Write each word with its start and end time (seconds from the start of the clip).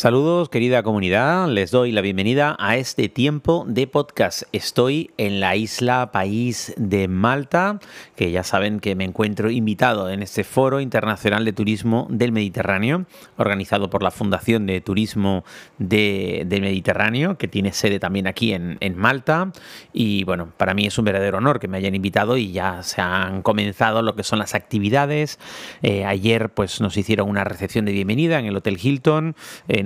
Saludos 0.00 0.48
querida 0.48 0.82
comunidad, 0.82 1.46
les 1.48 1.70
doy 1.70 1.92
la 1.92 2.00
bienvenida 2.00 2.56
a 2.58 2.78
este 2.78 3.10
tiempo 3.10 3.66
de 3.68 3.86
podcast. 3.86 4.44
Estoy 4.50 5.10
en 5.18 5.40
la 5.40 5.56
isla 5.56 6.10
país 6.10 6.72
de 6.78 7.06
Malta, 7.06 7.80
que 8.16 8.30
ya 8.30 8.42
saben 8.42 8.80
que 8.80 8.94
me 8.94 9.04
encuentro 9.04 9.50
invitado 9.50 10.08
en 10.08 10.22
este 10.22 10.42
foro 10.42 10.80
internacional 10.80 11.44
de 11.44 11.52
turismo 11.52 12.06
del 12.08 12.32
Mediterráneo, 12.32 13.04
organizado 13.36 13.90
por 13.90 14.02
la 14.02 14.10
Fundación 14.10 14.64
de 14.64 14.80
Turismo 14.80 15.44
del 15.76 16.48
Mediterráneo, 16.48 17.36
que 17.36 17.46
tiene 17.46 17.74
sede 17.74 18.00
también 18.00 18.26
aquí 18.26 18.54
en, 18.54 18.78
Malta. 18.96 19.52
Y 19.92 20.24
bueno, 20.24 20.50
para 20.56 20.72
mí 20.72 20.86
es 20.86 20.96
un 20.96 21.04
verdadero 21.04 21.36
honor 21.36 21.60
que 21.60 21.68
me 21.68 21.76
hayan 21.76 21.94
invitado 21.94 22.38
y 22.38 22.52
ya 22.52 22.82
se 22.82 23.02
han 23.02 23.42
comenzado 23.42 24.00
lo 24.00 24.16
que 24.16 24.22
son 24.22 24.38
las 24.38 24.54
actividades. 24.54 25.38
Eh, 25.82 26.06
ayer 26.06 26.48
pues 26.48 26.80
nos 26.80 26.96
hicieron 26.96 27.28
una 27.28 27.44
recepción 27.44 27.84
de 27.84 27.92
bienvenida 27.92 28.38
en 28.38 28.46
el 28.46 28.56
Hotel 28.56 28.78
Hilton, 28.82 29.36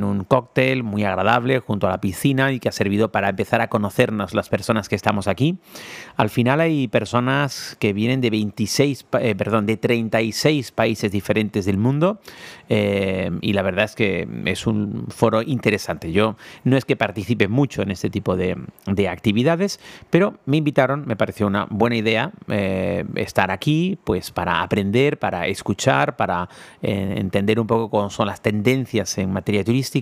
un 0.05 0.25
cóctel 0.25 0.83
muy 0.83 1.05
agradable 1.05 1.59
junto 1.61 1.87
a 1.87 1.91
la 1.91 2.01
piscina 2.01 2.53
y 2.53 2.61
que 2.61 2.69
ha 2.69 2.73
servido 2.73 3.11
para 3.11 3.31
empezar 3.31 3.61
a 3.61 3.69
conocernos 3.69 4.35
las 4.35 4.49
personas 4.49 4.89
que 4.89 4.95
estamos 4.95 5.29
aquí. 5.29 5.59
Al 6.17 6.31
final 6.31 6.61
hay 6.61 6.89
personas 6.89 7.77
que 7.79 7.93
vienen 7.93 8.21
de 8.21 8.31
26, 8.31 9.07
eh, 9.21 9.35
perdón, 9.35 9.67
de 9.67 9.77
36 9.77 10.73
países 10.73 11.11
diferentes 11.11 11.65
del 11.65 11.79
mundo 11.79 12.21
eh, 12.69 13.31
y 13.41 13.53
la 13.53 13.63
verdad 13.63 13.85
es 13.85 13.95
que 13.95 14.29
es 14.47 14.67
un 14.67 15.07
foro 15.09 15.43
interesante. 15.43 16.13
Yo 16.13 16.37
no 16.65 16.77
es 16.77 16.85
que 16.85 16.97
participe 16.97 17.49
mucho 17.49 17.83
en 17.83 17.91
este 17.91 18.11
tipo 18.11 18.37
de, 18.37 18.57
actividades, 19.09 19.81
pero 20.11 20.35
me 20.47 20.57
invitaron, 20.57 21.05
me 21.07 21.17
pareció 21.17 21.47
una 21.47 21.67
buena 21.69 21.97
idea 21.97 22.33
eh, 22.49 23.05
estar 23.17 23.51
aquí, 23.51 23.99
pues 24.05 24.31
para 24.31 24.63
aprender, 24.63 25.19
para 25.19 25.47
escuchar, 25.47 26.17
para 26.17 26.49
entender 26.81 27.61
un 27.61 27.67
poco 27.67 27.91
cómo 27.91 28.11
son 28.11 28.27
las 28.27 28.41
tendencias 28.41 29.19
en 29.19 29.33
materia 29.33 29.65
turística 29.65 29.94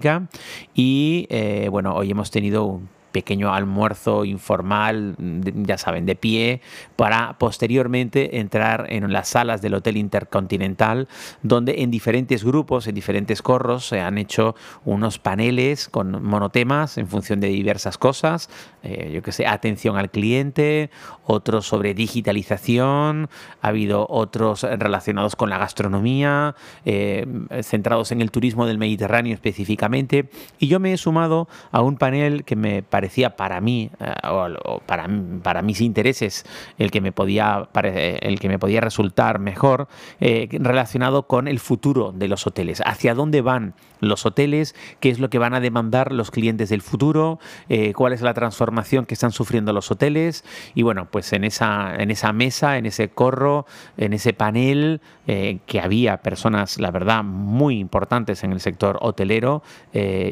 y 0.75 1.27
eh, 1.31 1.69
bueno, 1.71 1.95
hoy 1.95 2.11
hemos 2.11 2.31
tenido 2.31 2.65
un 2.65 2.89
pequeño 3.13 3.53
almuerzo 3.55 4.25
informal, 4.25 5.15
ya 5.19 5.79
saben, 5.79 6.07
de 6.07 6.17
pie, 6.17 6.61
para 6.97 7.39
posteriormente 7.39 8.39
entrar 8.41 8.87
en 8.89 9.13
las 9.13 9.29
salas 9.29 9.63
del 9.63 9.75
Hotel 9.75 9.97
Intercontinental, 9.97 11.09
donde 11.43 11.83
en 11.83 11.91
diferentes 11.91 12.45
grupos, 12.45 12.87
en 12.87 12.95
diferentes 12.95 13.43
corros, 13.43 13.87
se 13.87 14.01
han 14.01 14.19
hecho 14.19 14.57
unos 14.85 15.19
paneles 15.19 15.89
con 15.89 16.25
monotemas 16.25 16.99
en 16.99 17.07
función 17.07 17.41
de 17.41 17.49
diversas 17.49 17.99
cosas, 17.99 18.49
eh, 18.83 19.11
yo 19.15 19.23
que 19.23 19.33
sé, 19.33 19.47
atención 19.47 19.97
al 19.97 20.11
cliente, 20.11 20.91
otros 21.25 21.67
sobre 21.67 21.95
digitalización, 21.95 23.29
ha 23.61 23.69
habido 23.69 24.07
otros 24.09 24.63
relacionados 24.63 25.37
con 25.37 25.51
la 25.51 25.59
gastronomía, 25.59 26.57
eh, 26.85 27.27
centrados 27.63 28.11
en 28.13 28.23
el 28.23 28.31
turismo 28.31 28.67
del 28.67 28.79
Mediterráneo 28.79 29.35
específicamente, 29.35 30.31
y 30.59 30.69
yo 30.69 30.81
me 30.81 30.93
he 30.93 30.97
sumado 30.97 31.49
a 31.71 31.83
un 31.83 31.97
panel 31.97 32.45
que 32.45 32.57
me 32.57 32.83
parece 32.83 33.02
parecía 33.03 33.35
para 33.35 33.61
mí, 33.61 33.91
eh, 33.99 34.15
o, 34.29 34.79
para, 34.87 35.09
para, 35.43 35.61
mis 35.61 35.81
intereses, 35.81 36.47
el 36.79 36.93
que 36.93 37.01
me 37.01 37.11
podía, 37.11 37.69
el 37.75 38.39
que 38.39 38.49
me 38.49 38.61
podía 38.61 38.81
resultar 38.81 39.41
mejor, 39.41 39.89
eh, 40.21 40.49
relacionado 40.53 41.27
con 41.27 41.49
el 41.49 41.59
futuro 41.59 42.13
de 42.13 42.29
los 42.29 42.47
hoteles. 42.47 42.81
¿Hacia 42.87 43.15
dónde 43.15 43.41
van 43.41 43.75
los 43.99 44.25
hoteles? 44.25 44.77
¿Qué 45.01 45.11
es 45.11 45.19
lo 45.19 45.31
que 45.31 45.39
van 45.39 45.53
a 45.53 45.59
demandar 45.59 46.13
los 46.13 46.31
clientes 46.31 46.69
del 46.69 46.81
futuro? 46.81 47.41
Eh, 47.69 47.93
¿Cuál 47.93 48.13
es 48.13 48.23
la 48.23 48.35
transformación 48.35 49.05
que 49.05 49.15
están 49.15 49.33
sufriendo 49.33 49.73
los 49.73 49.91
hoteles? 49.91 50.45
Y 50.77 50.83
bueno, 50.83 51.09
pues 51.11 51.33
en 51.33 51.43
esa, 51.43 51.97
en 51.97 52.13
esa 52.13 52.33
mesa, 52.33 52.79
en 52.79 52.87
ese 52.87 53.09
corro, 53.09 53.67
en 53.97 54.13
ese 54.13 54.33
panel, 54.33 55.01
que 55.25 55.81
había 55.81 56.17
personas, 56.17 56.81
la 56.81 56.91
verdad, 56.91 57.23
muy 57.23 57.79
importantes 57.79 58.43
en 58.43 58.53
el 58.53 58.61
sector 58.61 58.99
hotelero 59.01 59.63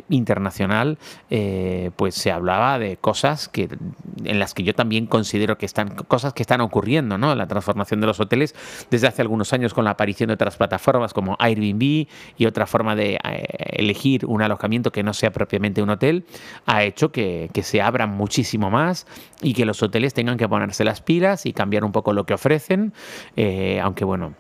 internacional, 0.09 0.99
pues 1.97 2.17
se 2.17 2.33
hablaba 2.33 2.60
de 2.79 2.97
cosas 2.97 3.49
que, 3.49 3.69
en 4.25 4.39
las 4.39 4.55
que 4.55 4.63
yo 4.63 4.75
también 4.75 5.07
considero 5.07 5.59
que 5.59 5.67
están 5.67 5.91
cosas 5.91 6.33
que 6.33 6.43
están 6.43 6.61
ocurriendo, 6.61 7.19
¿no? 7.19 7.35
La 7.35 7.47
transformación 7.47 8.01
de 8.01 8.07
los 8.07 8.21
hoteles 8.21 8.55
desde 8.91 9.07
hace 9.07 9.23
algunos 9.23 9.53
años 9.53 9.75
con 9.75 9.85
la 9.85 9.93
aparición 9.93 10.29
de 10.29 10.35
otras 10.35 10.57
plataformas 10.57 11.13
como 11.13 11.37
Airbnb 11.39 12.07
y 12.37 12.47
otra 12.47 12.67
forma 12.67 12.95
de 12.95 13.15
eh, 13.15 13.45
elegir 13.73 14.27
un 14.27 14.43
alojamiento 14.43 14.93
que 14.93 15.03
no 15.03 15.15
sea 15.15 15.31
propiamente 15.33 15.83
un 15.83 15.91
hotel, 15.91 16.25
ha 16.67 16.85
hecho 16.85 17.13
que, 17.13 17.51
se 17.61 17.83
abran 17.83 18.11
muchísimo 18.11 18.71
más 18.71 19.07
y 19.43 19.53
que 19.53 19.67
los 19.67 19.83
hoteles 19.83 20.15
tengan 20.15 20.39
que 20.39 20.49
ponerse 20.49 20.83
las 20.83 21.03
pilas 21.03 21.45
y 21.45 21.53
cambiar 21.53 21.85
un 21.85 21.93
poco 21.93 22.15
lo 22.15 22.25
que 22.25 22.35
ofrecen, 22.35 22.95
eh, 23.37 23.81
aunque 23.83 24.05
bueno 24.05 24.35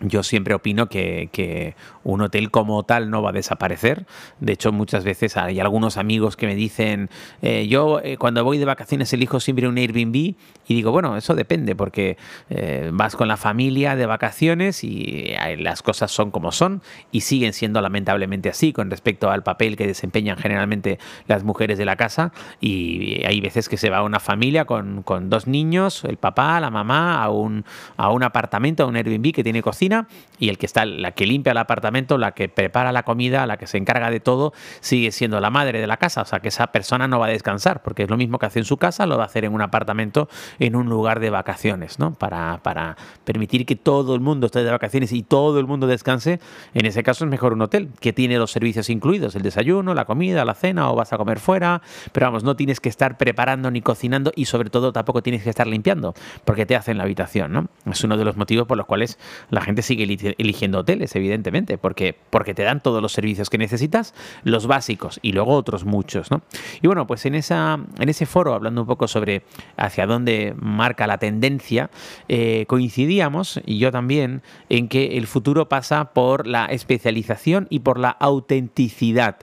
yo 0.00 0.22
siempre 0.22 0.54
opino 0.54 0.88
que, 0.88 1.74
un 2.02 2.22
hotel 2.22 2.50
como 2.50 2.82
tal 2.84 3.10
no 3.10 3.22
va 3.22 3.30
a 3.30 3.32
desaparecer. 3.32 4.06
De 4.40 4.52
hecho, 4.52 4.72
muchas 4.72 5.04
veces 5.04 5.36
hay 5.36 5.60
algunos 5.60 5.98
amigos 5.98 6.36
que 6.36 6.46
me 6.46 6.54
dicen, 6.54 7.10
eh, 7.42 7.66
yo 7.68 8.00
eh, 8.02 8.16
cuando 8.16 8.42
voy 8.42 8.56
de 8.56 8.64
vacaciones 8.64 9.12
elijo 9.12 9.38
siempre 9.38 9.68
un 9.68 9.76
Airbnb 9.76 10.14
y 10.16 10.36
digo, 10.66 10.92
bueno, 10.92 11.16
eso 11.16 11.34
depende 11.34 11.76
porque 11.76 12.16
eh, 12.48 12.90
vas 12.92 13.16
con 13.16 13.28
la 13.28 13.36
familia 13.36 13.96
de 13.96 14.06
vacaciones 14.06 14.82
y 14.82 15.34
las 15.58 15.82
cosas 15.82 16.10
son 16.10 16.30
como 16.30 16.52
son 16.52 16.82
y 17.12 17.20
siguen 17.20 17.52
siendo 17.52 17.80
lamentablemente 17.82 18.48
así 18.48 18.72
con 18.72 18.90
respecto 18.90 19.30
al 19.30 19.42
papel 19.42 19.76
que 19.76 19.86
desempeñan 19.86 20.38
generalmente 20.38 20.98
las 21.26 21.44
mujeres 21.44 21.76
de 21.76 21.84
la 21.84 21.96
casa 21.96 22.32
y 22.60 23.22
hay 23.26 23.40
veces 23.40 23.68
que 23.68 23.76
se 23.76 23.90
va 23.90 24.02
una 24.02 24.20
familia 24.20 24.64
con, 24.64 25.02
con 25.02 25.28
dos 25.28 25.46
niños, 25.46 26.04
el 26.04 26.16
papá, 26.16 26.60
la 26.60 26.70
mamá, 26.70 27.22
a 27.22 27.28
un, 27.30 27.64
a 27.96 28.10
un 28.10 28.22
apartamento, 28.22 28.84
a 28.84 28.86
un 28.86 28.96
Airbnb 28.96 29.32
que 29.32 29.44
tiene 29.44 29.62
cocina 29.62 29.89
y 30.38 30.48
el 30.48 30.58
que 30.58 30.66
está, 30.66 30.84
la 30.86 31.12
que 31.12 31.26
limpia 31.26 31.52
el 31.52 31.58
apartamento, 31.58 32.18
la 32.18 32.32
que 32.32 32.48
prepara 32.48 32.92
la 32.92 33.02
comida, 33.02 33.46
la 33.46 33.56
que 33.56 33.66
se 33.66 33.76
encarga 33.76 34.10
de 34.10 34.20
todo, 34.20 34.52
sigue 34.80 35.12
siendo 35.12 35.40
la 35.40 35.50
madre 35.50 35.80
de 35.80 35.86
la 35.86 35.96
casa. 35.98 36.22
O 36.22 36.24
sea 36.24 36.40
que 36.40 36.48
esa 36.48 36.68
persona 36.68 37.08
no 37.08 37.18
va 37.18 37.26
a 37.26 37.30
descansar, 37.30 37.82
porque 37.82 38.04
es 38.04 38.10
lo 38.10 38.16
mismo 38.16 38.38
que 38.38 38.46
hace 38.46 38.60
en 38.60 38.64
su 38.64 38.76
casa, 38.76 39.06
lo 39.06 39.16
va 39.16 39.24
a 39.24 39.26
hacer 39.26 39.44
en 39.44 39.52
un 39.52 39.62
apartamento, 39.62 40.28
en 40.58 40.76
un 40.76 40.88
lugar 40.88 41.20
de 41.20 41.30
vacaciones, 41.30 41.98
¿no? 41.98 42.14
Para, 42.14 42.60
para 42.62 42.96
permitir 43.24 43.66
que 43.66 43.76
todo 43.76 44.14
el 44.14 44.20
mundo 44.20 44.46
esté 44.46 44.64
de 44.64 44.70
vacaciones 44.70 45.12
y 45.12 45.22
todo 45.22 45.60
el 45.60 45.66
mundo 45.66 45.86
descanse. 45.86 46.40
En 46.74 46.86
ese 46.86 47.02
caso 47.02 47.24
es 47.24 47.30
mejor 47.30 47.52
un 47.52 47.62
hotel, 47.62 47.90
que 48.00 48.12
tiene 48.12 48.38
los 48.38 48.50
servicios 48.50 48.88
incluidos, 48.88 49.34
el 49.36 49.42
desayuno, 49.42 49.94
la 49.94 50.04
comida, 50.04 50.44
la 50.44 50.54
cena, 50.54 50.90
o 50.90 50.94
vas 50.94 51.12
a 51.12 51.18
comer 51.18 51.38
fuera. 51.38 51.82
Pero 52.12 52.26
vamos, 52.26 52.44
no 52.44 52.56
tienes 52.56 52.80
que 52.80 52.88
estar 52.88 53.18
preparando 53.18 53.70
ni 53.70 53.82
cocinando 53.82 54.32
y 54.34 54.46
sobre 54.46 54.70
todo 54.70 54.92
tampoco 54.92 55.22
tienes 55.22 55.42
que 55.42 55.50
estar 55.50 55.66
limpiando, 55.66 56.14
porque 56.44 56.66
te 56.66 56.76
hacen 56.76 56.96
la 56.96 57.04
habitación, 57.04 57.52
¿no? 57.52 57.68
Es 57.90 58.02
uno 58.04 58.16
de 58.16 58.24
los 58.24 58.36
motivos 58.36 58.66
por 58.66 58.76
los 58.76 58.86
cuales 58.86 59.18
la 59.50 59.60
gente 59.60 59.79
sigue 59.82 60.34
eligiendo 60.38 60.78
hoteles, 60.78 61.14
evidentemente, 61.16 61.78
porque, 61.78 62.16
porque 62.30 62.54
te 62.54 62.62
dan 62.62 62.82
todos 62.82 63.02
los 63.02 63.12
servicios 63.12 63.50
que 63.50 63.58
necesitas, 63.58 64.14
los 64.44 64.66
básicos 64.66 65.18
y 65.22 65.32
luego 65.32 65.52
otros 65.52 65.84
muchos. 65.84 66.30
¿no? 66.30 66.42
Y 66.82 66.86
bueno, 66.86 67.06
pues 67.06 67.26
en, 67.26 67.34
esa, 67.34 67.78
en 67.98 68.08
ese 68.08 68.26
foro, 68.26 68.54
hablando 68.54 68.82
un 68.82 68.86
poco 68.86 69.08
sobre 69.08 69.42
hacia 69.76 70.06
dónde 70.06 70.54
marca 70.56 71.06
la 71.06 71.18
tendencia, 71.18 71.90
eh, 72.28 72.64
coincidíamos, 72.68 73.60
y 73.66 73.78
yo 73.78 73.90
también, 73.90 74.42
en 74.68 74.88
que 74.88 75.18
el 75.18 75.26
futuro 75.26 75.68
pasa 75.68 76.12
por 76.12 76.46
la 76.46 76.66
especialización 76.66 77.66
y 77.70 77.80
por 77.80 77.98
la 77.98 78.10
autenticidad 78.10 79.38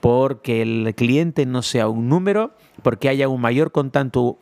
porque 0.00 0.62
el 0.62 0.94
cliente 0.94 1.46
no 1.46 1.62
sea 1.62 1.88
un 1.88 2.08
número, 2.08 2.52
porque 2.82 3.08
haya 3.08 3.28
un 3.28 3.40
mayor 3.40 3.72
contacto, 3.72 4.38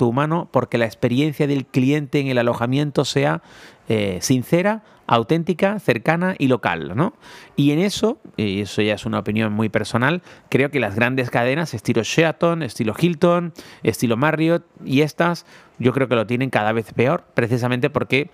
humano, 0.00 0.48
porque 0.52 0.78
la 0.78 0.84
experiencia 0.84 1.46
del 1.46 1.66
cliente 1.66 2.20
en 2.20 2.28
el 2.28 2.38
alojamiento 2.38 3.04
sea 3.04 3.42
eh, 3.88 4.18
sincera, 4.20 4.82
auténtica, 5.06 5.80
cercana 5.80 6.34
y 6.38 6.48
local, 6.48 6.92
¿no? 6.94 7.14
Y 7.56 7.72
en 7.72 7.78
eso, 7.78 8.18
y 8.36 8.60
eso 8.60 8.82
ya 8.82 8.94
es 8.94 9.06
una 9.06 9.18
opinión 9.18 9.52
muy 9.54 9.70
personal, 9.70 10.22
creo 10.50 10.70
que 10.70 10.80
las 10.80 10.94
grandes 10.94 11.30
cadenas, 11.30 11.72
estilo 11.72 12.02
Sheraton, 12.02 12.62
estilo 12.62 12.94
Hilton, 12.96 13.54
estilo 13.82 14.18
Marriott 14.18 14.66
y 14.84 15.00
estas, 15.00 15.46
yo 15.78 15.92
creo 15.92 16.08
que 16.08 16.14
lo 16.14 16.26
tienen 16.26 16.50
cada 16.50 16.72
vez 16.72 16.92
peor, 16.92 17.24
precisamente 17.34 17.88
porque 17.88 18.30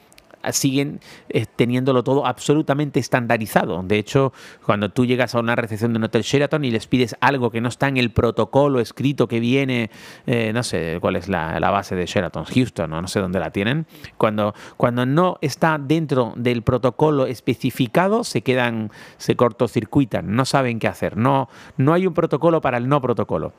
siguen 0.52 1.00
eh, 1.28 1.46
teniéndolo 1.46 2.02
todo 2.02 2.26
absolutamente 2.26 3.00
estandarizado. 3.00 3.82
De 3.82 3.98
hecho, 3.98 4.32
cuando 4.64 4.90
tú 4.90 5.06
llegas 5.06 5.34
a 5.34 5.40
una 5.40 5.56
recepción 5.56 5.92
de 5.92 5.98
un 5.98 6.04
hotel 6.04 6.22
Sheraton 6.22 6.64
y 6.64 6.70
les 6.70 6.86
pides 6.86 7.16
algo 7.20 7.50
que 7.50 7.60
no 7.60 7.68
está 7.68 7.88
en 7.88 7.96
el 7.96 8.10
protocolo 8.10 8.80
escrito 8.80 9.28
que 9.28 9.40
viene, 9.40 9.90
eh, 10.26 10.52
no 10.52 10.62
sé 10.62 10.98
cuál 11.00 11.16
es 11.16 11.28
la, 11.28 11.58
base 11.70 11.96
de 11.96 12.06
Sheraton, 12.06 12.44
Houston, 12.44 12.90
no, 12.90 13.02
no 13.02 13.08
sé 13.08 13.20
dónde 13.20 13.40
la 13.40 13.50
tienen, 13.50 13.86
cuando, 14.16 14.54
cuando 14.76 15.06
no 15.06 15.38
está 15.40 15.78
dentro 15.78 16.32
del 16.36 16.62
protocolo 16.62 17.26
especificado, 17.26 18.22
se 18.24 18.42
quedan, 18.42 18.90
se 19.16 19.36
cortocircuitan, 19.36 20.34
no 20.34 20.44
saben 20.44 20.78
qué 20.78 20.88
hacer. 20.88 21.16
No, 21.16 21.48
no 21.76 21.92
hay 21.92 22.06
un 22.06 22.14
protocolo 22.14 22.60
para 22.60 22.78
el 22.78 22.88
no 22.88 23.00
protocolo. 23.00 23.52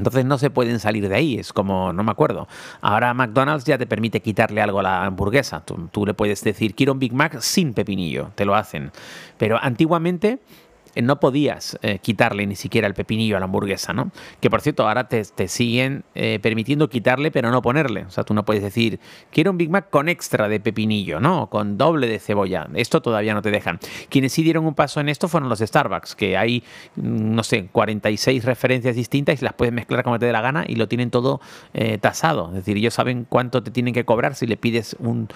Entonces 0.00 0.24
no 0.24 0.38
se 0.38 0.48
pueden 0.48 0.80
salir 0.80 1.10
de 1.10 1.14
ahí, 1.14 1.38
es 1.38 1.52
como, 1.52 1.92
no 1.92 2.02
me 2.02 2.10
acuerdo. 2.10 2.48
Ahora 2.80 3.12
McDonald's 3.12 3.66
ya 3.66 3.76
te 3.76 3.84
permite 3.84 4.22
quitarle 4.22 4.62
algo 4.62 4.80
a 4.80 4.82
la 4.82 5.04
hamburguesa. 5.04 5.62
Tú, 5.62 6.06
le 6.06 6.14
puedes 6.14 6.42
decir, 6.42 6.74
quiero 6.74 6.94
un 6.94 6.98
Big 6.98 7.12
Mac 7.12 7.38
sin 7.40 7.74
pepinillo, 7.74 8.30
te 8.34 8.46
lo 8.46 8.54
hacen. 8.54 8.92
Pero 9.36 9.58
antiguamente 9.60 10.38
no 10.96 11.20
podías 11.20 11.78
eh, 11.82 11.98
quitarle 11.98 12.46
ni 12.46 12.56
siquiera 12.56 12.86
el 12.86 12.94
pepinillo 12.94 13.36
a 13.36 13.40
la 13.40 13.44
hamburguesa, 13.44 13.92
¿no? 13.92 14.10
Que 14.40 14.50
por 14.50 14.60
cierto, 14.60 14.86
ahora 14.88 15.08
te, 15.08 15.24
siguen 15.48 16.04
eh, 16.14 16.38
permitiendo 16.42 16.88
quitarle, 16.88 17.30
pero 17.30 17.50
no 17.50 17.62
ponerle. 17.62 18.04
O 18.04 18.10
sea, 18.10 18.24
tú 18.24 18.34
no 18.34 18.44
puedes 18.44 18.62
decir, 18.62 19.00
quiero 19.30 19.50
un 19.50 19.58
Big 19.58 19.70
Mac 19.70 19.90
con 19.90 20.08
extra 20.08 20.48
de 20.48 20.60
pepinillo, 20.60 21.20
¿no? 21.20 21.48
Con 21.48 21.78
doble 21.78 22.06
de 22.06 22.18
cebolla. 22.18 22.68
Esto 22.74 23.00
todavía 23.00 23.34
no 23.34 23.42
te 23.42 23.50
dejan. 23.50 23.78
Quienes 24.08 24.32
sí 24.32 24.42
dieron 24.42 24.66
un 24.66 24.74
paso 24.74 25.00
en 25.00 25.08
esto 25.08 25.28
fueron 25.28 25.48
los 25.48 25.60
Starbucks, 25.60 26.14
que 26.14 26.36
hay, 26.36 26.62
mm, 26.96 27.34
no 27.34 27.42
sé, 27.42 27.66
46 27.66 28.44
referencias 28.44 28.96
distintas 28.96 29.40
y 29.40 29.44
las 29.44 29.54
puedes 29.54 29.72
mezclar 29.72 30.04
como 30.04 30.18
te 30.18 30.26
dé 30.26 30.32
la 30.32 30.40
gana 30.40 30.64
y 30.66 30.76
lo 30.76 30.88
tienen 30.88 31.10
todo 31.10 31.40
tasado. 32.00 32.48
Es 32.48 32.54
decir, 32.54 32.76
ellos 32.76 32.94
saben 32.94 33.26
cuánto 33.28 33.62
te 33.62 33.70
tienen 33.70 33.94
que 33.94 34.04
cobrar 34.04 34.34
si 34.34 34.46
le 34.46 34.56
pides 34.56 34.96
un 34.98 35.28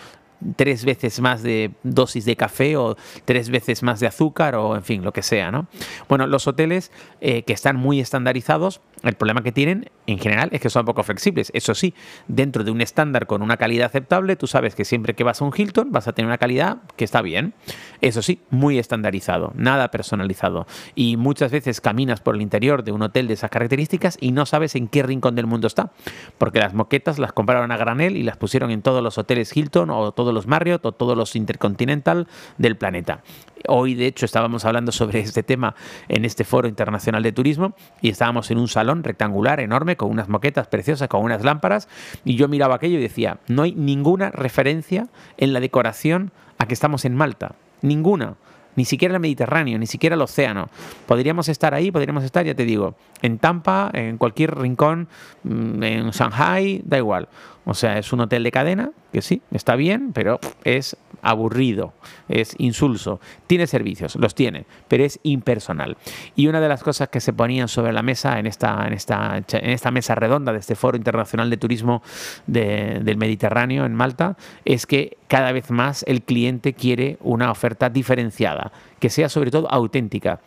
tres 0.56 0.84
veces 0.84 1.20
más 1.20 1.42
de 1.42 1.72
dosis 1.82 2.24
de 2.24 2.36
café 2.36 2.76
o 2.76 2.96
tres 3.24 3.50
veces 3.50 3.82
más 3.82 4.00
de 4.00 4.06
azúcar 4.06 4.54
o 4.54 4.76
en 4.76 4.82
fin, 4.82 5.04
lo 5.04 5.12
que 5.12 5.22
sea, 5.22 5.50
¿no? 5.50 5.66
Bueno, 6.08 6.26
los 6.26 6.46
hoteles 6.46 6.90
eh, 7.20 7.42
que 7.42 7.52
están 7.52 7.76
muy 7.76 8.00
estandarizados, 8.00 8.80
el 9.02 9.14
problema 9.14 9.42
que 9.42 9.52
tienen 9.52 9.90
en 10.06 10.18
general 10.18 10.48
es 10.52 10.60
que 10.60 10.70
son 10.70 10.84
poco 10.84 11.02
flexibles. 11.02 11.50
Eso 11.54 11.74
sí, 11.74 11.94
dentro 12.28 12.64
de 12.64 12.70
un 12.70 12.80
estándar 12.80 13.26
con 13.26 13.42
una 13.42 13.56
calidad 13.56 13.86
aceptable, 13.86 14.36
tú 14.36 14.46
sabes 14.46 14.74
que 14.74 14.84
siempre 14.84 15.14
que 15.14 15.24
vas 15.24 15.40
a 15.40 15.44
un 15.44 15.52
Hilton 15.54 15.92
vas 15.92 16.08
a 16.08 16.12
tener 16.12 16.26
una 16.26 16.38
calidad 16.38 16.78
que 16.96 17.04
está 17.04 17.22
bien. 17.22 17.54
Eso 18.00 18.22
sí, 18.22 18.40
muy 18.50 18.78
estandarizado, 18.78 19.52
nada 19.56 19.90
personalizado. 19.90 20.66
Y 20.94 21.16
muchas 21.16 21.52
veces 21.52 21.80
caminas 21.80 22.20
por 22.20 22.34
el 22.34 22.42
interior 22.42 22.84
de 22.84 22.92
un 22.92 23.02
hotel 23.02 23.28
de 23.28 23.34
esas 23.34 23.50
características 23.50 24.18
y 24.20 24.32
no 24.32 24.46
sabes 24.46 24.74
en 24.74 24.88
qué 24.88 25.02
rincón 25.02 25.34
del 25.34 25.46
mundo 25.46 25.66
está, 25.66 25.92
porque 26.38 26.58
las 26.58 26.74
moquetas 26.74 27.18
las 27.18 27.32
compraron 27.32 27.72
a 27.72 27.76
granel 27.76 28.16
y 28.16 28.22
las 28.22 28.36
pusieron 28.36 28.70
en 28.70 28.82
todos 28.82 29.02
los 29.02 29.18
hoteles 29.18 29.56
Hilton 29.56 29.90
o 29.90 30.12
todos 30.12 30.33
los 30.34 30.46
Marriott 30.46 30.84
o 30.84 30.92
todos 30.92 31.16
los 31.16 31.36
Intercontinental 31.36 32.26
del 32.58 32.76
planeta. 32.76 33.22
Hoy, 33.66 33.94
de 33.94 34.06
hecho, 34.06 34.26
estábamos 34.26 34.64
hablando 34.64 34.92
sobre 34.92 35.20
este 35.20 35.42
tema 35.42 35.74
en 36.08 36.24
este 36.24 36.44
foro 36.44 36.68
internacional 36.68 37.22
de 37.22 37.32
turismo 37.32 37.74
y 38.02 38.10
estábamos 38.10 38.50
en 38.50 38.58
un 38.58 38.68
salón 38.68 39.02
rectangular 39.02 39.60
enorme 39.60 39.96
con 39.96 40.10
unas 40.10 40.28
moquetas 40.28 40.66
preciosas, 40.66 41.08
con 41.08 41.22
unas 41.22 41.42
lámparas 41.44 41.88
y 42.24 42.36
yo 42.36 42.48
miraba 42.48 42.74
aquello 42.74 42.98
y 42.98 43.02
decía, 43.02 43.38
no 43.48 43.62
hay 43.62 43.72
ninguna 43.72 44.30
referencia 44.30 45.08
en 45.38 45.52
la 45.52 45.60
decoración 45.60 46.32
a 46.58 46.66
que 46.66 46.74
estamos 46.74 47.04
en 47.04 47.14
Malta. 47.14 47.54
Ninguna 47.80 48.34
ni 48.76 48.84
siquiera 48.84 49.14
el 49.14 49.20
Mediterráneo, 49.20 49.78
ni 49.78 49.86
siquiera 49.86 50.14
el 50.14 50.22
océano. 50.22 50.68
Podríamos 51.06 51.48
estar 51.48 51.74
ahí, 51.74 51.90
podríamos 51.90 52.24
estar, 52.24 52.44
ya 52.44 52.54
te 52.54 52.64
digo, 52.64 52.94
en 53.22 53.38
Tampa, 53.38 53.90
en 53.92 54.18
cualquier 54.18 54.56
rincón, 54.56 55.08
mm, 55.44 55.82
en 55.82 56.10
Shanghai, 56.10 56.82
da 56.84 56.98
igual. 56.98 57.28
O 57.66 57.74
sea, 57.74 57.98
es 57.98 58.12
un 58.12 58.20
hotel 58.20 58.42
de 58.42 58.52
cadena, 58.52 58.90
que 59.12 59.22
sí, 59.22 59.40
está 59.50 59.74
bien, 59.74 60.12
pero 60.12 60.38
es 60.64 60.96
aburrido, 61.22 61.94
es 62.28 62.54
insulso. 62.58 63.20
Tiene 63.46 63.66
servicios, 63.66 64.16
los 64.16 64.34
tiene, 64.34 64.66
pero 64.88 65.04
es 65.04 65.18
impersonal. 65.22 65.96
Y 66.36 66.46
una 66.48 66.60
de 66.60 66.68
las 66.68 66.82
cosas 66.82 67.08
que 67.08 67.20
se 67.20 67.32
ponían 67.32 67.68
sobre 67.68 67.92
la 67.92 68.02
mesa 68.02 68.38
en 68.38 68.46
esta, 68.46 68.86
en 68.86 68.92
esta, 68.92 69.38
en 69.38 69.70
esta 69.70 69.90
mesa 69.90 70.14
redonda 70.14 70.52
de 70.52 70.58
este 70.58 70.74
Foro 70.74 70.96
Internacional 70.96 71.48
de 71.48 71.56
Turismo 71.56 72.02
del 72.46 73.16
Mediterráneo 73.16 73.86
en 73.86 73.94
Malta 73.94 74.36
es 74.64 74.86
que 74.86 75.16
cada 75.28 75.50
vez 75.52 75.70
más 75.70 76.04
el 76.06 76.22
cliente 76.22 76.74
quiere 76.74 77.16
una 77.20 77.50
oferta 77.50 77.88
diferenciada, 77.88 78.72
que 78.98 79.08
sea 79.08 79.28
sobre 79.30 79.50
todo 79.50 79.70
auténtica. 79.70 80.40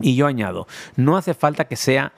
Y 0.00 0.16
yo 0.16 0.26
añado, 0.26 0.66
no 0.96 1.16
hace 1.16 1.34
falta 1.34 1.66
que 1.66 1.76
sea 1.76 2.12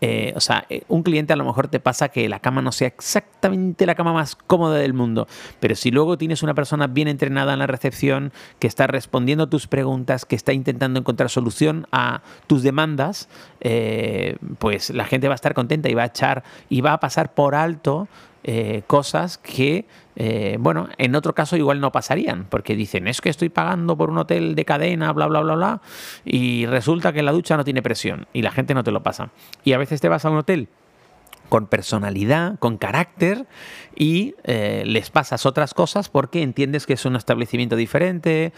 eh, 0.00 0.34
o 0.36 0.40
sea, 0.40 0.66
eh, 0.68 0.82
un 0.88 1.02
cliente 1.02 1.32
a 1.32 1.36
lo 1.36 1.44
mejor 1.44 1.68
te 1.68 1.80
pasa 1.80 2.08
que 2.10 2.28
la 2.28 2.40
cama 2.40 2.60
no 2.60 2.70
sea 2.70 2.88
exactamente 2.88 3.86
la 3.86 3.94
cama 3.94 4.12
más 4.12 4.36
cómoda 4.36 4.76
del 4.76 4.92
mundo, 4.92 5.26
pero 5.58 5.74
si 5.74 5.90
luego 5.90 6.18
tienes 6.18 6.42
una 6.42 6.54
persona 6.54 6.86
bien 6.86 7.08
entrenada 7.08 7.54
en 7.54 7.60
la 7.60 7.66
recepción, 7.66 8.32
que 8.58 8.66
está 8.66 8.86
respondiendo 8.86 9.44
a 9.44 9.50
tus 9.50 9.66
preguntas, 9.66 10.26
que 10.26 10.36
está 10.36 10.52
intentando 10.52 11.00
encontrar 11.00 11.30
solución 11.30 11.86
a 11.92 12.22
tus 12.46 12.62
demandas, 12.62 13.28
eh, 13.60 14.36
pues 14.58 14.90
la 14.90 15.04
gente 15.04 15.28
va 15.28 15.34
a 15.34 15.36
estar 15.36 15.54
contenta 15.54 15.88
y 15.88 15.94
va 15.94 16.02
a 16.02 16.06
echar 16.06 16.44
y 16.68 16.82
va 16.82 16.92
a 16.92 17.00
pasar 17.00 17.32
por 17.32 17.54
alto 17.54 18.08
eh, 18.48 18.82
cosas 18.86 19.38
que, 19.38 19.86
eh, 20.14 20.56
bueno, 20.60 20.88
en 20.98 21.16
otro 21.16 21.34
caso 21.34 21.56
igual 21.56 21.80
no 21.80 21.90
pasarían, 21.90 22.46
porque 22.48 22.76
dicen, 22.76 23.08
es 23.08 23.20
que 23.20 23.28
estoy 23.28 23.48
pagando 23.48 23.96
por 23.96 24.08
un 24.08 24.18
hotel 24.18 24.54
de 24.54 24.64
cadena, 24.64 25.12
bla, 25.12 25.26
bla, 25.26 25.40
bla, 25.40 25.56
bla, 25.56 25.80
y 26.24 26.64
resulta 26.66 27.12
que 27.12 27.24
la 27.24 27.32
ducha 27.32 27.56
no 27.56 27.64
tiene 27.64 27.82
presión 27.82 28.28
y 28.32 28.42
la 28.42 28.52
gente 28.52 28.72
no 28.72 28.84
te 28.84 28.92
lo 28.92 29.02
pasa. 29.02 29.30
Y 29.64 29.72
a 29.72 29.78
veces 29.78 30.00
te 30.00 30.08
vas 30.08 30.24
a 30.24 30.30
un 30.30 30.36
hotel 30.36 30.68
con 31.48 31.66
personalidad, 31.66 32.58
con 32.58 32.78
carácter 32.78 33.46
y 33.94 34.34
eh, 34.44 34.82
les 34.86 35.10
pasas 35.10 35.46
otras 35.46 35.74
cosas 35.74 36.08
porque 36.08 36.42
entiendes 36.42 36.86
que 36.86 36.92
es 36.92 37.04
un 37.04 37.16
establecimiento 37.16 37.76
diferente, 37.76 38.52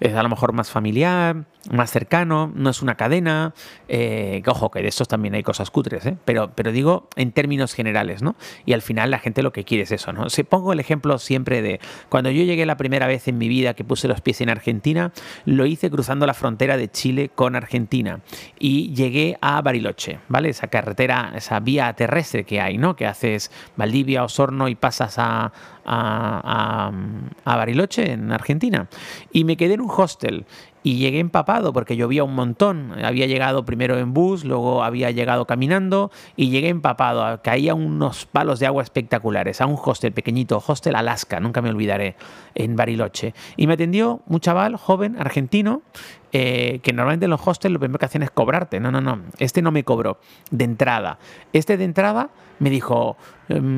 es 0.00 0.14
a 0.14 0.22
lo 0.22 0.28
mejor 0.28 0.52
más 0.52 0.70
familiar, 0.70 1.44
más 1.70 1.90
cercano, 1.90 2.50
no 2.54 2.70
es 2.70 2.80
una 2.80 2.96
cadena, 2.96 3.52
eh, 3.88 4.42
ojo, 4.46 4.70
que 4.70 4.80
de 4.80 4.88
estos 4.88 5.08
también 5.08 5.34
hay 5.34 5.42
cosas 5.42 5.70
cutres, 5.70 6.06
¿eh? 6.06 6.16
pero, 6.24 6.52
pero 6.54 6.72
digo 6.72 7.08
en 7.16 7.32
términos 7.32 7.74
generales, 7.74 8.22
¿no? 8.22 8.36
Y 8.64 8.72
al 8.72 8.82
final 8.82 9.10
la 9.10 9.18
gente 9.18 9.42
lo 9.42 9.52
que 9.52 9.64
quiere 9.64 9.84
es 9.84 9.92
eso, 9.92 10.12
¿no? 10.12 10.30
Si 10.30 10.42
pongo 10.42 10.72
el 10.72 10.80
ejemplo 10.80 11.18
siempre 11.18 11.60
de 11.60 11.80
cuando 12.08 12.30
yo 12.30 12.44
llegué 12.44 12.64
la 12.64 12.76
primera 12.76 13.06
vez 13.06 13.28
en 13.28 13.36
mi 13.36 13.48
vida 13.48 13.74
que 13.74 13.84
puse 13.84 14.08
los 14.08 14.20
pies 14.20 14.40
en 14.40 14.48
Argentina, 14.48 15.12
lo 15.44 15.66
hice 15.66 15.90
cruzando 15.90 16.26
la 16.26 16.34
frontera 16.34 16.76
de 16.76 16.90
Chile 16.90 17.30
con 17.34 17.56
Argentina 17.56 18.20
y 18.58 18.94
llegué 18.94 19.36
a 19.40 19.60
Bariloche, 19.60 20.20
¿vale? 20.28 20.48
Esa 20.48 20.68
carretera, 20.68 21.32
esa 21.34 21.60
vía 21.60 21.92
terrestre 21.92 22.27
que 22.46 22.60
hay, 22.60 22.78
¿no? 22.78 22.96
Que 22.96 23.06
haces 23.06 23.50
Valdivia, 23.76 24.24
Osorno 24.24 24.68
y 24.68 24.74
pasas 24.74 25.16
a, 25.18 25.52
a, 25.84 26.92
Bariloche, 27.44 28.12
en 28.12 28.32
Argentina. 28.32 28.88
Y 29.32 29.44
me 29.44 29.56
quedé 29.56 29.74
en 29.74 29.80
un 29.80 29.90
hostel 29.90 30.46
y 30.88 30.96
llegué 30.96 31.18
empapado 31.18 31.74
porque 31.74 31.96
llovía 31.96 32.24
un 32.24 32.34
montón. 32.34 32.94
Había 33.04 33.26
llegado 33.26 33.66
primero 33.66 33.98
en 33.98 34.14
bus, 34.14 34.46
luego 34.46 34.82
había 34.82 35.10
llegado 35.10 35.46
caminando 35.46 36.10
y 36.34 36.48
llegué 36.48 36.70
empapado. 36.70 37.42
Caía 37.42 37.74
unos 37.74 38.24
palos 38.24 38.58
de 38.58 38.68
agua 38.68 38.82
espectaculares 38.84 39.60
a 39.60 39.66
un 39.66 39.78
hostel 39.84 40.12
pequeñito, 40.12 40.62
hostel 40.66 40.96
Alaska, 40.96 41.40
nunca 41.40 41.60
me 41.60 41.68
olvidaré, 41.68 42.16
en 42.54 42.74
Bariloche. 42.74 43.34
Y 43.58 43.66
me 43.66 43.74
atendió 43.74 44.22
un 44.28 44.40
chaval 44.40 44.76
joven 44.76 45.16
argentino 45.20 45.82
eh, 46.32 46.80
que 46.82 46.94
normalmente 46.94 47.26
en 47.26 47.32
los 47.32 47.46
hostels 47.46 47.74
lo 47.74 47.80
primero 47.80 47.98
que 47.98 48.06
hacen 48.06 48.22
es 48.22 48.30
cobrarte. 48.30 48.80
No, 48.80 48.90
no, 48.90 49.02
no. 49.02 49.24
Este 49.38 49.60
no 49.60 49.70
me 49.70 49.84
cobró 49.84 50.18
de 50.50 50.64
entrada. 50.64 51.18
Este 51.52 51.76
de 51.76 51.84
entrada 51.84 52.30
me 52.60 52.70
dijo, 52.70 53.18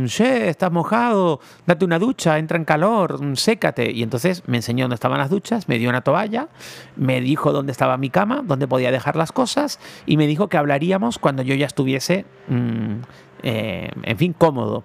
che, 0.07 0.49
estás 0.49 0.73
mojado, 0.73 1.41
date 1.67 1.85
una 1.85 1.99
ducha, 1.99 2.39
entra 2.39 2.57
en 2.57 2.65
calor, 2.65 3.23
mm, 3.23 3.37
sécate. 3.37 3.91
Y 3.91 4.03
entonces 4.03 4.43
me 4.47 4.59
enseñó 4.59 4.85
dónde 4.85 4.95
estaban 4.95 5.19
las 5.19 5.31
duchas, 5.31 5.69
me 5.69 5.79
dio 5.79 5.89
una 5.89 6.03
toalla, 6.03 6.49
me 6.97 7.21
dijo 7.21 7.53
dónde 7.53 7.73
estaba 7.73 7.97
mi 7.97 8.11
cama, 8.11 8.43
dónde 8.45 8.67
podía 8.67 8.91
dejar 8.91 9.17
las 9.17 9.33
cosas 9.33 9.79
y 10.07 10.17
me 10.17 10.27
dijo 10.27 10.49
que 10.49 10.57
hablaríamos 10.57 11.19
cuando 11.19 11.43
yo 11.43 11.55
ya 11.55 11.67
estuviese, 11.67 12.25
mm, 12.49 12.95
eh, 13.43 13.91
en 14.03 14.19
fin, 14.19 14.33
cómodo. 14.33 14.85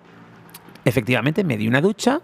Efectivamente, 0.86 1.44
me 1.44 1.58
di 1.58 1.68
una 1.68 1.82
ducha, 1.82 2.22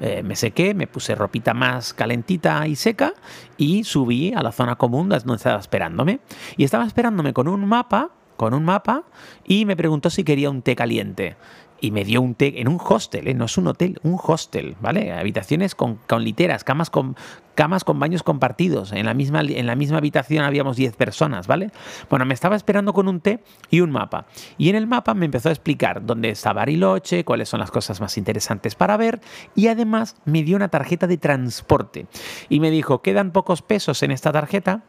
eh, 0.00 0.22
me 0.22 0.36
sequé, 0.36 0.74
me 0.74 0.86
puse 0.86 1.14
ropita 1.14 1.54
más 1.54 1.94
calentita 1.94 2.66
y 2.66 2.76
seca 2.76 3.14
y 3.56 3.84
subí 3.84 4.34
a 4.34 4.42
la 4.42 4.52
zona 4.52 4.76
común 4.76 5.08
donde 5.08 5.36
estaba 5.36 5.58
esperándome. 5.58 6.20
Y 6.58 6.64
estaba 6.64 6.84
esperándome 6.84 7.32
con 7.32 7.48
un 7.48 7.64
mapa 7.66 8.10
con 8.42 8.54
un 8.54 8.64
mapa 8.64 9.04
y 9.46 9.66
me 9.66 9.76
preguntó 9.76 10.10
si 10.10 10.24
quería 10.24 10.50
un 10.50 10.62
té 10.62 10.74
caliente. 10.74 11.36
Y 11.82 11.90
me 11.90 12.04
dio 12.04 12.22
un 12.22 12.36
té 12.36 12.60
en 12.60 12.68
un 12.68 12.80
hostel, 12.80 13.26
¿eh? 13.26 13.34
no 13.34 13.46
es 13.46 13.58
un 13.58 13.66
hotel, 13.66 13.98
un 14.04 14.16
hostel, 14.22 14.76
¿vale? 14.80 15.12
Habitaciones 15.12 15.74
con, 15.74 15.96
con 16.06 16.22
literas, 16.22 16.62
camas 16.62 16.90
con, 16.90 17.16
camas 17.56 17.82
con 17.82 17.98
baños 17.98 18.22
compartidos. 18.22 18.92
En 18.92 19.04
la 19.06 19.14
misma, 19.14 19.40
en 19.40 19.66
la 19.66 19.74
misma 19.74 19.98
habitación 19.98 20.44
habíamos 20.44 20.76
10 20.76 20.94
personas, 20.94 21.48
¿vale? 21.48 21.72
Bueno, 22.08 22.24
me 22.24 22.34
estaba 22.34 22.54
esperando 22.54 22.92
con 22.92 23.08
un 23.08 23.20
té 23.20 23.42
y 23.68 23.80
un 23.80 23.90
mapa. 23.90 24.26
Y 24.58 24.68
en 24.68 24.76
el 24.76 24.86
mapa 24.86 25.12
me 25.14 25.24
empezó 25.24 25.48
a 25.48 25.52
explicar 25.52 26.06
dónde 26.06 26.30
está 26.30 26.52
Bariloche, 26.52 27.24
cuáles 27.24 27.48
son 27.48 27.58
las 27.58 27.72
cosas 27.72 28.00
más 28.00 28.16
interesantes 28.16 28.76
para 28.76 28.96
ver 28.96 29.20
y 29.56 29.66
además 29.66 30.14
me 30.24 30.44
dio 30.44 30.54
una 30.54 30.68
tarjeta 30.68 31.08
de 31.08 31.18
transporte. 31.18 32.06
Y 32.48 32.60
me 32.60 32.70
dijo, 32.70 33.02
quedan 33.02 33.32
pocos 33.32 33.60
pesos 33.60 34.04
en 34.04 34.12
esta 34.12 34.30
tarjeta 34.30 34.84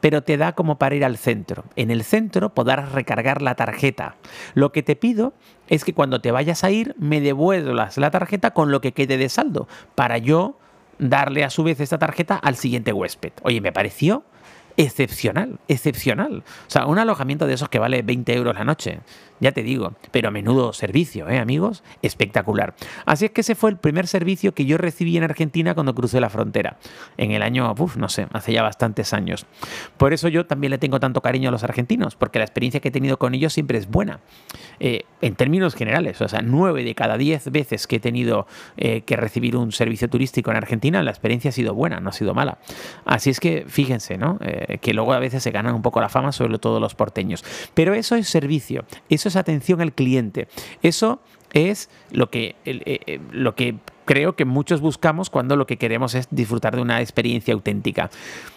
pero 0.00 0.22
te 0.22 0.36
da 0.36 0.52
como 0.52 0.78
para 0.78 0.94
ir 0.94 1.04
al 1.04 1.16
centro. 1.16 1.64
En 1.76 1.90
el 1.90 2.04
centro 2.04 2.54
podrás 2.54 2.92
recargar 2.92 3.42
la 3.42 3.54
tarjeta. 3.54 4.16
Lo 4.54 4.72
que 4.72 4.82
te 4.82 4.96
pido 4.96 5.34
es 5.68 5.84
que 5.84 5.94
cuando 5.94 6.20
te 6.20 6.32
vayas 6.32 6.64
a 6.64 6.70
ir 6.70 6.94
me 6.98 7.20
devuelvas 7.20 7.96
la 7.98 8.10
tarjeta 8.10 8.52
con 8.52 8.70
lo 8.70 8.80
que 8.80 8.92
quede 8.92 9.16
de 9.16 9.28
saldo 9.28 9.68
para 9.94 10.18
yo 10.18 10.58
darle 10.98 11.44
a 11.44 11.50
su 11.50 11.62
vez 11.62 11.80
esta 11.80 11.98
tarjeta 11.98 12.36
al 12.36 12.56
siguiente 12.56 12.92
huésped. 12.92 13.32
Oye, 13.42 13.60
me 13.60 13.72
pareció 13.72 14.24
excepcional, 14.76 15.58
excepcional. 15.68 16.42
O 16.66 16.70
sea, 16.70 16.86
un 16.86 16.98
alojamiento 16.98 17.46
de 17.46 17.54
esos 17.54 17.68
que 17.68 17.78
vale 17.78 18.02
20 18.02 18.34
euros 18.34 18.54
la 18.54 18.64
noche. 18.64 19.00
Ya 19.40 19.52
te 19.52 19.62
digo, 19.62 19.94
pero 20.10 20.28
a 20.28 20.30
menudo 20.30 20.72
servicio, 20.72 21.28
¿eh, 21.28 21.38
amigos? 21.38 21.82
Espectacular. 22.02 22.74
Así 23.04 23.26
es 23.26 23.30
que 23.30 23.42
ese 23.42 23.54
fue 23.54 23.70
el 23.70 23.76
primer 23.76 24.06
servicio 24.06 24.54
que 24.54 24.64
yo 24.64 24.78
recibí 24.78 25.16
en 25.16 25.24
Argentina 25.24 25.74
cuando 25.74 25.94
crucé 25.94 26.20
la 26.20 26.30
frontera, 26.30 26.78
en 27.16 27.32
el 27.32 27.42
año, 27.42 27.74
uf, 27.78 27.96
no 27.96 28.08
sé, 28.08 28.26
hace 28.32 28.52
ya 28.52 28.62
bastantes 28.62 29.12
años. 29.12 29.46
Por 29.96 30.12
eso 30.12 30.28
yo 30.28 30.46
también 30.46 30.70
le 30.70 30.78
tengo 30.78 31.00
tanto 31.00 31.20
cariño 31.20 31.48
a 31.48 31.52
los 31.52 31.64
argentinos, 31.64 32.16
porque 32.16 32.38
la 32.38 32.44
experiencia 32.44 32.80
que 32.80 32.88
he 32.88 32.92
tenido 32.92 33.18
con 33.18 33.34
ellos 33.34 33.52
siempre 33.52 33.78
es 33.78 33.88
buena, 33.88 34.20
eh, 34.80 35.04
en 35.20 35.34
términos 35.34 35.74
generales, 35.74 36.20
o 36.20 36.28
sea, 36.28 36.40
nueve 36.42 36.84
de 36.84 36.94
cada 36.94 37.16
diez 37.16 37.50
veces 37.50 37.86
que 37.86 37.96
he 37.96 38.00
tenido 38.00 38.46
eh, 38.76 39.02
que 39.02 39.16
recibir 39.16 39.56
un 39.56 39.72
servicio 39.72 40.08
turístico 40.08 40.50
en 40.50 40.56
Argentina, 40.56 41.02
la 41.02 41.10
experiencia 41.10 41.50
ha 41.50 41.52
sido 41.52 41.74
buena, 41.74 42.00
no 42.00 42.10
ha 42.10 42.12
sido 42.12 42.34
mala. 42.34 42.58
Así 43.04 43.30
es 43.30 43.40
que 43.40 43.64
fíjense, 43.66 44.18
¿no? 44.18 44.38
Eh, 44.40 44.78
que 44.80 44.94
luego 44.94 45.12
a 45.12 45.18
veces 45.18 45.42
se 45.42 45.50
ganan 45.50 45.74
un 45.74 45.82
poco 45.82 46.00
la 46.00 46.08
fama, 46.08 46.32
sobre 46.32 46.58
todo 46.58 46.80
los 46.80 46.94
porteños. 46.94 47.44
Pero 47.74 47.94
eso 47.94 48.14
es 48.16 48.28
servicio, 48.28 48.84
eso 49.08 49.25
es 49.28 49.36
atención 49.36 49.80
al 49.80 49.92
cliente, 49.92 50.48
eso 50.82 51.20
es 51.52 51.88
lo 52.10 52.30
que, 52.30 52.56
eh, 52.64 53.00
eh, 53.06 53.20
lo 53.30 53.54
que 53.54 53.76
creo 54.04 54.36
que 54.36 54.44
muchos 54.44 54.80
buscamos 54.80 55.30
cuando 55.30 55.56
lo 55.56 55.66
que 55.66 55.78
queremos 55.78 56.14
es 56.14 56.28
disfrutar 56.30 56.76
de 56.76 56.82
una 56.82 57.00
experiencia 57.00 57.54
auténtica. 57.54 58.10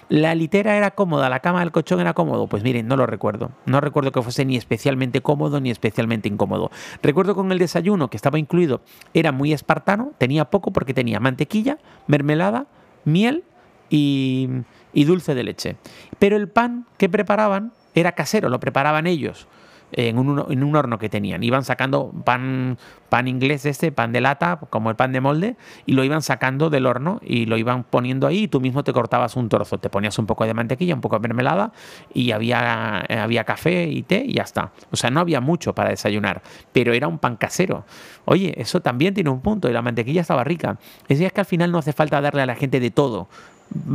¿La 0.09 0.35
litera 0.35 0.75
era 0.75 0.91
cómoda? 0.91 1.29
¿La 1.29 1.39
cama 1.39 1.61
del 1.61 1.71
colchón 1.71 2.01
era 2.01 2.13
cómodo? 2.13 2.47
Pues 2.47 2.63
miren, 2.63 2.87
no 2.87 2.97
lo 2.97 3.05
recuerdo. 3.05 3.51
No 3.65 3.79
recuerdo 3.79 4.11
que 4.11 4.21
fuese 4.21 4.45
ni 4.45 4.57
especialmente 4.57 5.21
cómodo 5.21 5.59
ni 5.61 5.71
especialmente 5.71 6.27
incómodo. 6.27 6.71
Recuerdo 7.01 7.35
con 7.35 7.51
el 7.51 7.59
desayuno 7.59 8.09
que 8.09 8.17
estaba 8.17 8.37
incluido, 8.37 8.81
era 9.13 9.31
muy 9.31 9.53
espartano, 9.53 10.11
tenía 10.17 10.45
poco 10.45 10.71
porque 10.71 10.93
tenía 10.93 11.19
mantequilla, 11.19 11.77
mermelada, 12.07 12.67
miel 13.05 13.43
y 13.89 14.63
dulce 14.93 15.35
de 15.35 15.43
leche. 15.43 15.75
Pero 16.19 16.35
el 16.35 16.47
pan 16.47 16.85
que 16.97 17.09
preparaban 17.09 17.71
era 17.95 18.11
casero, 18.11 18.49
lo 18.49 18.59
preparaban 18.59 19.07
ellos 19.07 19.47
en 19.91 20.17
un, 20.17 20.45
en 20.51 20.63
un, 20.63 20.75
horno 20.75 20.99
que 20.99 21.09
tenían. 21.09 21.43
Iban 21.43 21.63
sacando 21.63 22.11
pan, 22.23 22.77
pan 23.09 23.27
inglés 23.27 23.65
este, 23.65 23.91
pan 23.91 24.11
de 24.11 24.21
lata, 24.21 24.59
como 24.69 24.89
el 24.89 24.95
pan 24.95 25.11
de 25.11 25.21
molde, 25.21 25.55
y 25.85 25.93
lo 25.93 26.03
iban 26.03 26.21
sacando 26.21 26.69
del 26.69 26.85
horno 26.85 27.19
y 27.23 27.45
lo 27.45 27.57
iban 27.57 27.83
poniendo 27.83 28.27
ahí 28.27 28.43
y 28.43 28.47
tú 28.47 28.61
mismo 28.61 28.83
te 28.83 28.93
cortabas 28.93 29.35
un 29.35 29.49
trozo. 29.49 29.77
Te 29.77 29.89
ponías 29.89 30.17
un 30.19 30.25
poco 30.25 30.45
de 30.45 30.53
mantequilla, 30.53 30.95
un 30.95 31.01
poco 31.01 31.17
de 31.17 31.27
mermelada 31.27 31.71
y 32.13 32.31
había, 32.31 32.99
había 32.99 33.43
café 33.43 33.87
y 33.87 34.03
té 34.03 34.23
y 34.25 34.33
ya 34.33 34.43
está. 34.43 34.71
O 34.91 34.95
sea, 34.95 35.09
no 35.09 35.19
había 35.19 35.41
mucho 35.41 35.73
para 35.73 35.89
desayunar, 35.89 36.41
pero 36.71 36.93
era 36.93 37.07
un 37.07 37.19
pan 37.19 37.35
casero. 37.35 37.85
Oye, 38.25 38.53
eso 38.57 38.81
también 38.81 39.13
tiene 39.13 39.29
un 39.29 39.41
punto 39.41 39.69
y 39.69 39.73
la 39.73 39.81
mantequilla 39.81 40.21
estaba 40.21 40.43
rica. 40.43 40.77
Es 41.07 41.19
que 41.19 41.41
al 41.41 41.45
final 41.45 41.71
no 41.71 41.79
hace 41.79 41.93
falta 41.93 42.21
darle 42.21 42.41
a 42.41 42.45
la 42.45 42.55
gente 42.55 42.79
de 42.79 42.91
todo, 42.91 43.27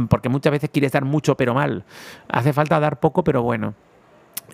porque 0.08 0.28
muchas 0.28 0.52
veces 0.52 0.70
quieres 0.70 0.92
dar 0.92 1.04
mucho 1.04 1.36
pero 1.36 1.54
mal. 1.54 1.84
Hace 2.28 2.52
falta 2.52 2.80
dar 2.80 3.00
poco 3.00 3.24
pero 3.24 3.42
bueno. 3.42 3.74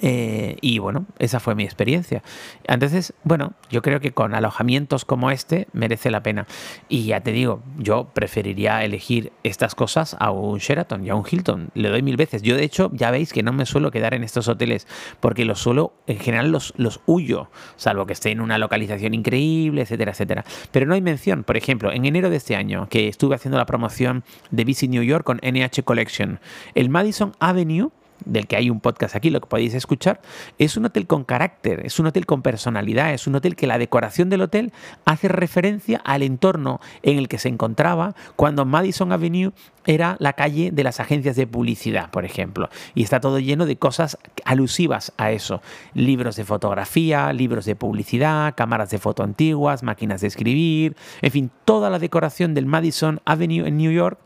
Eh, 0.03 0.57
y 0.61 0.79
bueno, 0.79 1.07
esa 1.19 1.41
fue 1.41 1.55
mi 1.55 1.65
experiencia. 1.65 2.23
Entonces, 2.65 3.13
bueno, 3.23 3.53
yo 3.71 3.83
creo 3.83 4.01
que 4.01 4.13
con 4.13 4.35
alojamientos 4.35 5.05
como 5.05 5.31
este 5.31 5.69
merece 5.73 6.11
la 6.11 6.23
pena. 6.23 6.47
Y 6.89 7.05
ya 7.05 7.21
te 7.21 7.33
digo, 7.33 7.63
yo 7.79 8.11
preferiría 8.15 8.85
elegir 8.85 9.33
estas 9.43 9.75
cosas 9.75 10.17
a 10.19 10.31
un 10.31 10.59
Sheraton 10.59 11.05
y 11.05 11.11
a 11.11 11.15
un 11.15 11.25
Hilton. 11.29 11.71
Le 11.75 11.89
doy 11.91 12.03
mil 12.03 12.17
veces. 12.17 12.43
Yo, 12.43 12.57
de 12.57 12.65
hecho, 12.65 12.91
ya 12.95 13.11
veis 13.11 13.33
que 13.33 13.43
no 13.43 13.53
me 13.53 13.67
suelo 13.67 13.91
quedar 13.91 14.15
en 14.15 14.25
estos 14.25 14.49
hoteles 14.49 14.87
porque 15.21 15.45
los 15.45 15.61
suelo, 15.61 15.93
en 16.07 16.19
general, 16.19 16.51
los, 16.51 16.73
los 16.77 17.01
huyo, 17.07 17.51
salvo 17.77 18.07
que 18.07 18.13
esté 18.13 18.31
en 18.31 18.41
una 18.41 18.59
localización 18.59 19.15
increíble, 19.15 19.83
etcétera, 19.83 20.13
etcétera. 20.13 20.45
Pero 20.73 20.87
no 20.87 20.95
hay 20.95 21.03
mención. 21.03 21.45
Por 21.45 21.57
ejemplo, 21.57 21.93
en 21.93 22.05
enero 22.07 22.31
de 22.31 22.37
este 22.37 22.57
año, 22.57 22.89
que 22.89 23.09
estuve 23.09 23.35
haciendo 23.35 23.59
la 23.59 23.67
promoción 23.67 24.25
de 24.51 24.65
Visit 24.65 24.91
New 24.91 25.03
York 25.03 25.25
con 25.25 25.41
NH 25.43 25.83
Collection, 25.85 26.41
el 26.75 26.89
Madison 26.89 27.33
Avenue 27.39 27.91
del 28.25 28.47
que 28.47 28.57
hay 28.57 28.71
un 28.71 28.81
podcast 28.81 29.17
aquí, 29.17 29.31
lo 29.31 29.41
que 29.41 29.47
podéis 29.47 29.75
escuchar, 29.75 30.21
es 30.59 30.77
un 30.77 30.85
hotel 30.85 31.07
con 31.07 31.25
carácter, 31.25 31.85
es 31.85 31.99
un 31.99 32.07
hotel 32.07 32.27
con 32.27 32.43
personalidad, 32.43 33.13
es 33.13 33.27
un 33.27 33.35
hotel 33.35 33.57
que 33.57 33.67
la 33.67 33.79
decoración 33.79 34.31
del 34.31 34.43
hotel 34.43 34.73
hace 35.05 35.29
referencia 35.29 36.01
al 36.05 36.23
entorno 36.23 36.81
en 37.03 37.19
el 37.19 37.29
que 37.29 37.39
se 37.39 37.49
encontraba 37.49 38.15
cuando 38.37 38.65
Madison 38.65 39.13
Avenue 39.13 39.53
era 39.87 40.17
la 40.19 40.35
calle 40.35 40.71
de 40.71 40.85
las 40.85 41.01
agencias 41.01 41.37
de 41.37 41.47
publicidad, 41.47 42.11
por 42.11 42.25
ejemplo. 42.25 42.69
Y 42.95 43.03
está 43.03 43.21
todo 43.21 43.39
lleno 43.39 43.67
de 43.67 43.77
cosas 43.77 44.19
alusivas 44.45 45.13
a 45.17 45.31
eso. 45.31 45.63
Libros 45.95 46.37
de 46.37 46.45
fotografía, 46.45 47.33
libros 47.33 47.65
de 47.65 47.77
publicidad, 47.77 48.55
cámaras 48.57 48.91
de 48.91 48.99
foto 48.99 49.23
antiguas, 49.23 49.83
máquinas 49.83 50.21
de 50.21 50.29
escribir, 50.29 50.97
en 51.23 51.31
fin, 51.31 51.51
toda 51.65 51.91
la 51.91 51.99
decoración 51.99 52.55
del 52.55 52.67
Madison 52.67 53.21
Avenue 53.25 53.67
en 53.67 53.79
New 53.79 53.93
York 53.93 54.19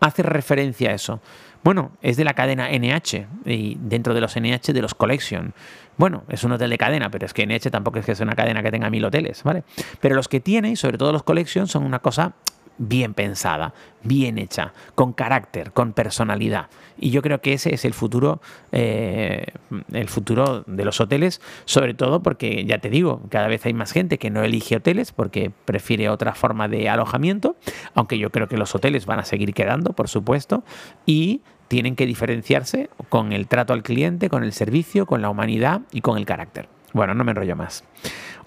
hace 0.00 0.22
referencia 0.22 0.90
a 0.90 0.94
eso. 0.94 1.20
Bueno, 1.62 1.92
es 2.02 2.16
de 2.16 2.24
la 2.24 2.34
cadena 2.34 2.68
NH 2.70 3.26
y 3.44 3.76
dentro 3.80 4.14
de 4.14 4.20
los 4.20 4.36
NH 4.36 4.72
de 4.72 4.82
los 4.82 4.94
Collection. 4.94 5.54
Bueno, 5.96 6.24
es 6.28 6.42
un 6.42 6.52
hotel 6.52 6.70
de 6.70 6.78
cadena, 6.78 7.10
pero 7.10 7.26
es 7.26 7.32
que 7.32 7.46
NH 7.46 7.70
tampoco 7.70 8.00
es 8.00 8.06
que 8.06 8.14
sea 8.14 8.24
una 8.24 8.34
cadena 8.34 8.62
que 8.62 8.70
tenga 8.70 8.90
mil 8.90 9.04
hoteles, 9.04 9.42
¿vale? 9.44 9.62
Pero 10.00 10.16
los 10.16 10.28
que 10.28 10.40
tiene, 10.40 10.70
y 10.70 10.76
sobre 10.76 10.98
todo 10.98 11.12
los 11.12 11.22
Collection, 11.22 11.68
son 11.68 11.84
una 11.84 12.00
cosa 12.00 12.32
bien 12.78 13.14
pensada, 13.14 13.74
bien 14.02 14.38
hecha, 14.38 14.72
con 14.94 15.12
carácter, 15.12 15.72
con 15.72 15.92
personalidad. 15.92 16.68
Y 16.98 17.10
yo 17.10 17.22
creo 17.22 17.40
que 17.40 17.52
ese 17.52 17.74
es 17.74 17.84
el 17.84 17.94
futuro, 17.94 18.40
eh, 18.72 19.46
el 19.92 20.08
futuro 20.08 20.64
de 20.66 20.84
los 20.84 21.00
hoteles, 21.00 21.40
sobre 21.64 21.94
todo 21.94 22.22
porque, 22.22 22.64
ya 22.64 22.78
te 22.78 22.90
digo, 22.90 23.22
cada 23.28 23.48
vez 23.48 23.64
hay 23.66 23.74
más 23.74 23.92
gente 23.92 24.18
que 24.18 24.30
no 24.30 24.42
elige 24.42 24.76
hoteles 24.76 25.12
porque 25.12 25.50
prefiere 25.64 26.08
otra 26.08 26.34
forma 26.34 26.68
de 26.68 26.88
alojamiento, 26.88 27.56
aunque 27.94 28.18
yo 28.18 28.30
creo 28.30 28.48
que 28.48 28.56
los 28.56 28.74
hoteles 28.74 29.06
van 29.06 29.20
a 29.20 29.24
seguir 29.24 29.54
quedando, 29.54 29.92
por 29.92 30.08
supuesto, 30.08 30.64
y 31.06 31.40
tienen 31.68 31.96
que 31.96 32.06
diferenciarse 32.06 32.90
con 33.08 33.32
el 33.32 33.46
trato 33.46 33.72
al 33.72 33.82
cliente, 33.82 34.28
con 34.28 34.44
el 34.44 34.52
servicio, 34.52 35.06
con 35.06 35.22
la 35.22 35.30
humanidad 35.30 35.80
y 35.90 36.02
con 36.02 36.18
el 36.18 36.26
carácter. 36.26 36.68
Bueno, 36.92 37.14
no 37.14 37.24
me 37.24 37.30
enrollo 37.30 37.56
más. 37.56 37.84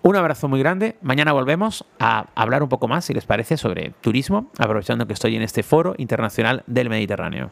Un 0.05 0.15
abrazo 0.15 0.47
muy 0.47 0.59
grande. 0.59 0.97
Mañana 1.01 1.33
volvemos 1.33 1.83
a 1.97 2.27
hablar 2.35 2.61
un 2.61 2.69
poco 2.69 2.87
más, 2.87 3.05
si 3.05 3.13
les 3.15 3.25
parece, 3.25 3.57
sobre 3.57 3.91
turismo, 4.01 4.51
aprovechando 4.59 5.07
que 5.07 5.13
estoy 5.13 5.35
en 5.35 5.41
este 5.41 5.63
foro 5.63 5.95
internacional 5.97 6.61
del 6.67 6.91
Mediterráneo. 6.91 7.49